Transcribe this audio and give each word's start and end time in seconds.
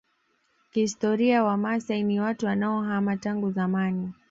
Kihistoria 0.71 1.43
Wamaasai 1.43 2.03
ni 2.03 2.19
watu 2.19 2.45
wanaohamahama 2.45 3.17
tangu 3.17 3.51
zamani 3.51 4.13